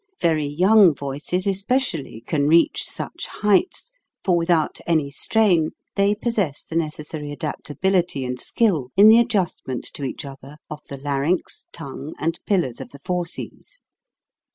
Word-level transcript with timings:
Very 0.19 0.47
young 0.47 0.95
voices, 0.95 1.45
especially, 1.45 2.23
can 2.25 2.47
reach 2.47 2.83
such 2.85 3.27
heights, 3.27 3.91
for 4.23 4.35
with 4.35 4.49
out 4.49 4.79
any 4.87 5.11
strain 5.11 5.73
they 5.95 6.15
possess 6.15 6.63
the 6.63 6.75
necessary 6.75 7.31
adaptability 7.31 8.25
and 8.25 8.41
skill 8.41 8.89
in 8.97 9.09
the 9.09 9.19
adjustment 9.19 9.85
to 9.93 10.03
each 10.03 10.25
other 10.25 10.57
of 10.71 10.81
the 10.89 10.97
larynx, 10.97 11.67
tongue, 11.71 12.15
and 12.17 12.39
pillars 12.47 12.81
of 12.81 12.89
the 12.89 12.97
fauces. 13.05 13.79